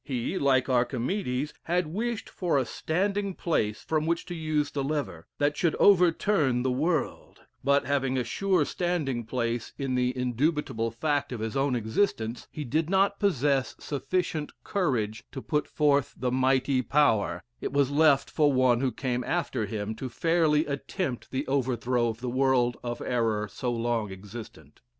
[0.03, 5.27] He, like Archimedes, had wished for a standing place from which to use the lever,
[5.37, 11.31] that should overturn the world; but, having a sure standing place in the indubitable fact
[11.31, 16.81] of his own existence, he did not possess sufficient courage to put forth the mighty
[16.81, 21.75] power it was left for one who came after him to fairly attempt the over
[21.75, 24.81] throw of the world of error so long existent.